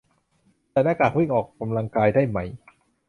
[0.69, 2.37] ใส่หน้ากากวิ่งออกกำลังกายได้ไหม